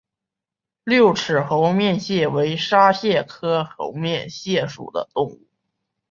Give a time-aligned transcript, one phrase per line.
[0.83, 5.47] 六齿猴面蟹为沙蟹科猴面蟹属的动物。